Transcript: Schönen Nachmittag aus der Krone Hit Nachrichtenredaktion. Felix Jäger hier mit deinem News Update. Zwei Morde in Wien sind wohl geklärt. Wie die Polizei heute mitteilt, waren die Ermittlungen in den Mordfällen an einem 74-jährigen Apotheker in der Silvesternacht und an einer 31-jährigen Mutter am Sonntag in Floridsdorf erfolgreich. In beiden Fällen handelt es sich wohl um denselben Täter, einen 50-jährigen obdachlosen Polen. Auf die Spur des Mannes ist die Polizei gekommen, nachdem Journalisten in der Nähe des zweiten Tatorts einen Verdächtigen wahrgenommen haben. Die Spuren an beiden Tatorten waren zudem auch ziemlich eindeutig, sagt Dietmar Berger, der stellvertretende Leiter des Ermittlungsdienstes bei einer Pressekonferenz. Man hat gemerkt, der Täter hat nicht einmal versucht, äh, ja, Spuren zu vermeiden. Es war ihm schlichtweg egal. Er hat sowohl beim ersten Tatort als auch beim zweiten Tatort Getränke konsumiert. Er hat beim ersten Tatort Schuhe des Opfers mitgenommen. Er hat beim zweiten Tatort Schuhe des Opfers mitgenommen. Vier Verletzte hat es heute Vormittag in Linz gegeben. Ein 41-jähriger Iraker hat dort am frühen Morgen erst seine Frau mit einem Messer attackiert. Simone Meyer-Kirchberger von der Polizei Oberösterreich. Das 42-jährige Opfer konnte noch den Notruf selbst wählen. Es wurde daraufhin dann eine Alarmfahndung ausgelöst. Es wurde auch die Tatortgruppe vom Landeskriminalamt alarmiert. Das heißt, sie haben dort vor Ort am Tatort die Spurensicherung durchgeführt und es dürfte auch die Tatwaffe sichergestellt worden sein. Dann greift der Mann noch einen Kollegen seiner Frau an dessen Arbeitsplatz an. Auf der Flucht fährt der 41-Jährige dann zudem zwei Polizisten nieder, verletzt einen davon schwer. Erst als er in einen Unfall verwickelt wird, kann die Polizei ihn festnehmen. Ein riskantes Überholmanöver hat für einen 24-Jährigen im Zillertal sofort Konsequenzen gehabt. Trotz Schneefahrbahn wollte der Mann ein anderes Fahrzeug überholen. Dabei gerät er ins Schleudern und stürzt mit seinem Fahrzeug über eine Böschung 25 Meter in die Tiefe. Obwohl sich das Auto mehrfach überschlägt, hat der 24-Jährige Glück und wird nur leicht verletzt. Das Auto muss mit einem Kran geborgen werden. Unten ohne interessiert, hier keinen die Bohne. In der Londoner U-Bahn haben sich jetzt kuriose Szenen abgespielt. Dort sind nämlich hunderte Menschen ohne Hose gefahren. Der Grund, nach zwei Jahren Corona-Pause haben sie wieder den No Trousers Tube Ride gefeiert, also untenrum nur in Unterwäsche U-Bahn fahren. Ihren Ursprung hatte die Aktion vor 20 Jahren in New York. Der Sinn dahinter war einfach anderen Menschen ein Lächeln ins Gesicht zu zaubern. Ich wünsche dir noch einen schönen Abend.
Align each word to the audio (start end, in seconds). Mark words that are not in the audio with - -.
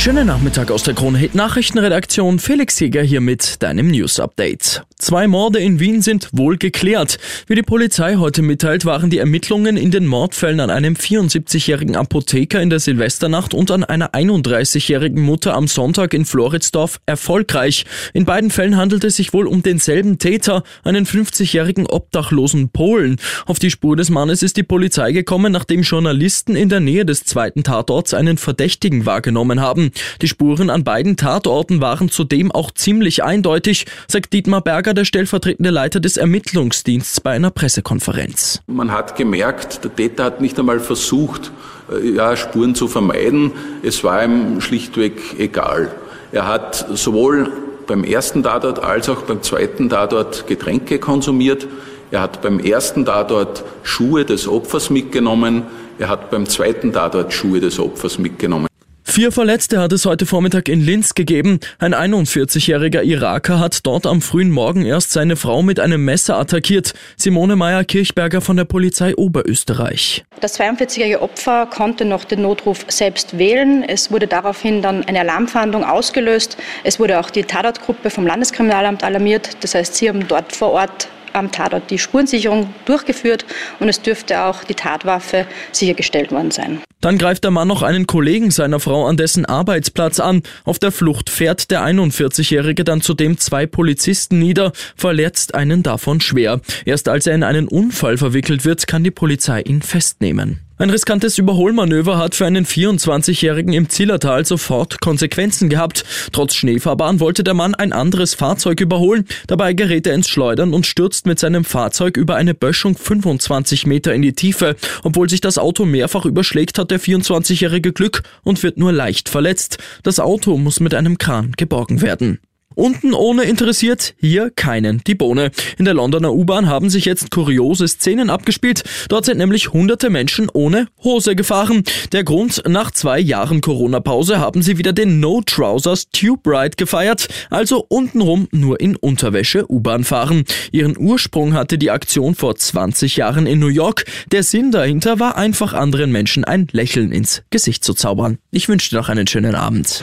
Schönen 0.00 0.28
Nachmittag 0.28 0.70
aus 0.70 0.82
der 0.82 0.94
Krone 0.94 1.18
Hit 1.18 1.34
Nachrichtenredaktion. 1.34 2.38
Felix 2.38 2.80
Jäger 2.80 3.02
hier 3.02 3.20
mit 3.20 3.62
deinem 3.62 3.88
News 3.88 4.18
Update. 4.18 4.82
Zwei 4.96 5.28
Morde 5.28 5.58
in 5.60 5.78
Wien 5.78 6.00
sind 6.00 6.30
wohl 6.32 6.56
geklärt. 6.56 7.18
Wie 7.46 7.54
die 7.54 7.62
Polizei 7.62 8.16
heute 8.16 8.40
mitteilt, 8.40 8.86
waren 8.86 9.10
die 9.10 9.18
Ermittlungen 9.18 9.76
in 9.76 9.90
den 9.90 10.06
Mordfällen 10.06 10.60
an 10.60 10.70
einem 10.70 10.94
74-jährigen 10.94 11.96
Apotheker 11.96 12.62
in 12.62 12.70
der 12.70 12.80
Silvesternacht 12.80 13.52
und 13.52 13.70
an 13.70 13.84
einer 13.84 14.12
31-jährigen 14.12 15.22
Mutter 15.22 15.54
am 15.54 15.68
Sonntag 15.68 16.14
in 16.14 16.24
Floridsdorf 16.24 16.98
erfolgreich. 17.04 17.84
In 18.14 18.24
beiden 18.24 18.50
Fällen 18.50 18.78
handelt 18.78 19.04
es 19.04 19.16
sich 19.16 19.34
wohl 19.34 19.46
um 19.46 19.62
denselben 19.62 20.18
Täter, 20.18 20.62
einen 20.82 21.04
50-jährigen 21.04 21.86
obdachlosen 21.86 22.70
Polen. 22.70 23.16
Auf 23.44 23.58
die 23.58 23.70
Spur 23.70 23.96
des 23.96 24.08
Mannes 24.08 24.42
ist 24.42 24.56
die 24.56 24.62
Polizei 24.62 25.12
gekommen, 25.12 25.52
nachdem 25.52 25.82
Journalisten 25.82 26.56
in 26.56 26.70
der 26.70 26.80
Nähe 26.80 27.04
des 27.04 27.24
zweiten 27.24 27.64
Tatorts 27.64 28.14
einen 28.14 28.38
Verdächtigen 28.38 29.04
wahrgenommen 29.04 29.60
haben. 29.60 29.89
Die 30.22 30.28
Spuren 30.28 30.70
an 30.70 30.84
beiden 30.84 31.16
Tatorten 31.16 31.80
waren 31.80 32.08
zudem 32.10 32.50
auch 32.52 32.70
ziemlich 32.70 33.24
eindeutig, 33.24 33.86
sagt 34.08 34.32
Dietmar 34.32 34.60
Berger, 34.60 34.94
der 34.94 35.04
stellvertretende 35.04 35.70
Leiter 35.70 36.00
des 36.00 36.16
Ermittlungsdienstes 36.16 37.20
bei 37.20 37.30
einer 37.32 37.50
Pressekonferenz. 37.50 38.62
Man 38.66 38.92
hat 38.92 39.16
gemerkt, 39.16 39.84
der 39.84 39.94
Täter 39.94 40.24
hat 40.24 40.40
nicht 40.40 40.58
einmal 40.58 40.80
versucht, 40.80 41.52
äh, 41.90 42.10
ja, 42.10 42.36
Spuren 42.36 42.74
zu 42.74 42.88
vermeiden. 42.88 43.52
Es 43.82 44.04
war 44.04 44.24
ihm 44.24 44.60
schlichtweg 44.60 45.38
egal. 45.38 45.90
Er 46.32 46.46
hat 46.46 46.86
sowohl 46.94 47.50
beim 47.86 48.04
ersten 48.04 48.44
Tatort 48.44 48.78
als 48.78 49.08
auch 49.08 49.22
beim 49.22 49.42
zweiten 49.42 49.88
Tatort 49.88 50.46
Getränke 50.46 50.98
konsumiert. 50.98 51.66
Er 52.12 52.20
hat 52.20 52.40
beim 52.40 52.60
ersten 52.60 53.04
Tatort 53.04 53.64
Schuhe 53.82 54.24
des 54.24 54.46
Opfers 54.46 54.90
mitgenommen. 54.90 55.64
Er 55.98 56.08
hat 56.08 56.30
beim 56.30 56.46
zweiten 56.46 56.92
Tatort 56.92 57.32
Schuhe 57.32 57.60
des 57.60 57.78
Opfers 57.78 58.18
mitgenommen. 58.18 58.69
Vier 59.10 59.32
Verletzte 59.32 59.80
hat 59.80 59.92
es 59.92 60.06
heute 60.06 60.24
Vormittag 60.24 60.68
in 60.68 60.80
Linz 60.80 61.14
gegeben. 61.14 61.58
Ein 61.80 61.96
41-jähriger 61.96 63.02
Iraker 63.02 63.58
hat 63.58 63.84
dort 63.84 64.06
am 64.06 64.22
frühen 64.22 64.52
Morgen 64.52 64.86
erst 64.86 65.10
seine 65.10 65.34
Frau 65.34 65.64
mit 65.64 65.80
einem 65.80 66.04
Messer 66.04 66.38
attackiert. 66.38 66.94
Simone 67.16 67.56
Meyer-Kirchberger 67.56 68.40
von 68.40 68.56
der 68.56 68.66
Polizei 68.66 69.16
Oberösterreich. 69.16 70.24
Das 70.40 70.60
42-jährige 70.60 71.22
Opfer 71.22 71.66
konnte 71.66 72.04
noch 72.04 72.22
den 72.22 72.42
Notruf 72.42 72.84
selbst 72.86 73.36
wählen. 73.36 73.82
Es 73.82 74.12
wurde 74.12 74.28
daraufhin 74.28 74.80
dann 74.80 75.02
eine 75.02 75.18
Alarmfahndung 75.20 75.82
ausgelöst. 75.82 76.56
Es 76.84 77.00
wurde 77.00 77.18
auch 77.18 77.30
die 77.30 77.42
Tatortgruppe 77.42 78.10
vom 78.10 78.28
Landeskriminalamt 78.28 79.02
alarmiert. 79.02 79.56
Das 79.64 79.74
heißt, 79.74 79.96
sie 79.96 80.08
haben 80.08 80.28
dort 80.28 80.54
vor 80.54 80.70
Ort 80.70 81.08
am 81.32 81.50
Tatort 81.50 81.90
die 81.90 81.98
Spurensicherung 81.98 82.72
durchgeführt 82.84 83.44
und 83.78 83.88
es 83.88 84.02
dürfte 84.02 84.42
auch 84.42 84.64
die 84.64 84.74
Tatwaffe 84.74 85.46
sichergestellt 85.72 86.32
worden 86.32 86.50
sein. 86.50 86.80
Dann 87.00 87.16
greift 87.16 87.44
der 87.44 87.50
Mann 87.50 87.68
noch 87.68 87.82
einen 87.82 88.06
Kollegen 88.06 88.50
seiner 88.50 88.78
Frau 88.78 89.06
an 89.06 89.16
dessen 89.16 89.46
Arbeitsplatz 89.46 90.20
an. 90.20 90.42
Auf 90.64 90.78
der 90.78 90.92
Flucht 90.92 91.30
fährt 91.30 91.70
der 91.70 91.82
41-Jährige 91.82 92.84
dann 92.84 93.00
zudem 93.00 93.38
zwei 93.38 93.66
Polizisten 93.66 94.38
nieder, 94.38 94.72
verletzt 94.96 95.54
einen 95.54 95.82
davon 95.82 96.20
schwer. 96.20 96.60
Erst 96.84 97.08
als 97.08 97.26
er 97.26 97.34
in 97.34 97.42
einen 97.42 97.68
Unfall 97.68 98.18
verwickelt 98.18 98.66
wird, 98.66 98.86
kann 98.86 99.02
die 99.02 99.10
Polizei 99.10 99.62
ihn 99.62 99.80
festnehmen. 99.80 100.60
Ein 100.80 100.88
riskantes 100.88 101.36
Überholmanöver 101.36 102.16
hat 102.16 102.34
für 102.34 102.46
einen 102.46 102.64
24-Jährigen 102.64 103.74
im 103.74 103.90
Zillertal 103.90 104.46
sofort 104.46 105.02
Konsequenzen 105.02 105.68
gehabt. 105.68 106.06
Trotz 106.32 106.54
Schneefahrbahn 106.54 107.20
wollte 107.20 107.44
der 107.44 107.52
Mann 107.52 107.74
ein 107.74 107.92
anderes 107.92 108.32
Fahrzeug 108.32 108.80
überholen. 108.80 109.26
Dabei 109.46 109.74
gerät 109.74 110.06
er 110.06 110.14
ins 110.14 110.30
Schleudern 110.30 110.72
und 110.72 110.86
stürzt 110.86 111.26
mit 111.26 111.38
seinem 111.38 111.64
Fahrzeug 111.64 112.16
über 112.16 112.36
eine 112.36 112.54
Böschung 112.54 112.96
25 112.96 113.84
Meter 113.84 114.14
in 114.14 114.22
die 114.22 114.32
Tiefe. 114.32 114.74
Obwohl 115.02 115.28
sich 115.28 115.42
das 115.42 115.58
Auto 115.58 115.84
mehrfach 115.84 116.24
überschlägt, 116.24 116.78
hat 116.78 116.90
der 116.90 116.98
24-Jährige 116.98 117.92
Glück 117.92 118.22
und 118.42 118.62
wird 118.62 118.78
nur 118.78 118.90
leicht 118.90 119.28
verletzt. 119.28 119.76
Das 120.02 120.18
Auto 120.18 120.56
muss 120.56 120.80
mit 120.80 120.94
einem 120.94 121.18
Kran 121.18 121.52
geborgen 121.58 122.00
werden. 122.00 122.38
Unten 122.76 123.14
ohne 123.14 123.42
interessiert, 123.42 124.14
hier 124.20 124.50
keinen 124.50 125.02
die 125.04 125.16
Bohne. 125.16 125.50
In 125.76 125.84
der 125.84 125.94
Londoner 125.94 126.32
U-Bahn 126.32 126.68
haben 126.68 126.88
sich 126.88 127.04
jetzt 127.04 127.32
kuriose 127.32 127.88
Szenen 127.88 128.30
abgespielt. 128.30 128.84
Dort 129.08 129.24
sind 129.24 129.38
nämlich 129.38 129.72
hunderte 129.72 130.08
Menschen 130.08 130.48
ohne 130.52 130.86
Hose 131.02 131.34
gefahren. 131.34 131.82
Der 132.12 132.22
Grund, 132.22 132.62
nach 132.68 132.92
zwei 132.92 133.18
Jahren 133.18 133.60
Corona-Pause 133.60 134.38
haben 134.38 134.62
sie 134.62 134.78
wieder 134.78 134.92
den 134.92 135.18
No 135.18 135.42
Trousers 135.44 136.10
Tube 136.10 136.46
Ride 136.46 136.76
gefeiert, 136.76 137.28
also 137.50 137.84
untenrum 137.88 138.46
nur 138.52 138.80
in 138.80 138.94
Unterwäsche 138.94 139.70
U-Bahn 139.70 140.04
fahren. 140.04 140.44
Ihren 140.70 140.96
Ursprung 140.96 141.54
hatte 141.54 141.76
die 141.76 141.90
Aktion 141.90 142.36
vor 142.36 142.54
20 142.54 143.16
Jahren 143.16 143.46
in 143.46 143.58
New 143.58 143.66
York. 143.66 144.04
Der 144.30 144.44
Sinn 144.44 144.70
dahinter 144.70 145.18
war 145.18 145.36
einfach 145.36 145.72
anderen 145.72 146.12
Menschen 146.12 146.44
ein 146.44 146.68
Lächeln 146.70 147.10
ins 147.10 147.42
Gesicht 147.50 147.82
zu 147.82 147.94
zaubern. 147.94 148.38
Ich 148.52 148.68
wünsche 148.68 148.90
dir 148.90 148.96
noch 148.96 149.08
einen 149.08 149.26
schönen 149.26 149.56
Abend. 149.56 150.02